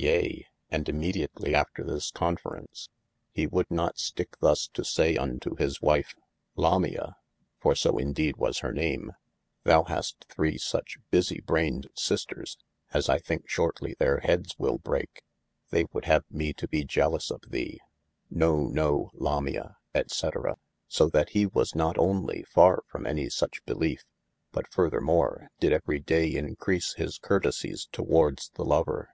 [0.00, 2.88] Yea, and immediatelie after this conference,
[3.32, 6.14] he woulde not sticke thus to say unto his wife.
[6.54, 7.16] Lamia
[7.60, 9.10] (for so in deede was hir name)
[9.64, 12.56] thou hast three such busie brained sisters,
[12.94, 15.24] as I thinke shortlye their heads wyll breake:
[15.70, 17.80] they woulde have me to bee jellous of thee,
[18.30, 19.78] no no Lamia.
[20.06, 20.28] &c.
[20.86, 24.04] so that he was not onely far from any such beleefe,
[24.52, 29.08] but furthermore dyd everye daye increase his curtesies towards the lover.